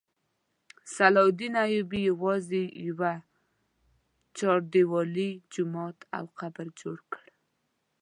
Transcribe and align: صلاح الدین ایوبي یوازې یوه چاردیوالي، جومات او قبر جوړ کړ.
صلاح 0.95 1.25
الدین 1.29 1.53
ایوبي 1.65 1.99
یوازې 2.11 2.63
یوه 2.87 3.13
چاردیوالي، 4.37 5.31
جومات 5.53 5.97
او 6.17 6.25
قبر 6.39 6.67
جوړ 6.81 6.97
کړ. 7.11 7.25